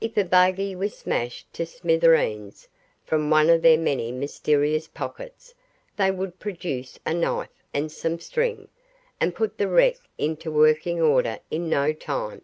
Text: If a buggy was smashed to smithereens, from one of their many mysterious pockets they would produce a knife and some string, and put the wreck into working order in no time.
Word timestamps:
If 0.00 0.16
a 0.16 0.24
buggy 0.24 0.74
was 0.74 0.96
smashed 0.96 1.52
to 1.52 1.66
smithereens, 1.66 2.68
from 3.04 3.28
one 3.28 3.50
of 3.50 3.60
their 3.60 3.76
many 3.76 4.10
mysterious 4.10 4.86
pockets 4.88 5.52
they 5.98 6.10
would 6.10 6.38
produce 6.38 6.98
a 7.04 7.12
knife 7.12 7.50
and 7.74 7.92
some 7.92 8.18
string, 8.18 8.68
and 9.20 9.34
put 9.34 9.58
the 9.58 9.68
wreck 9.68 9.98
into 10.16 10.50
working 10.50 11.02
order 11.02 11.40
in 11.50 11.68
no 11.68 11.92
time. 11.92 12.40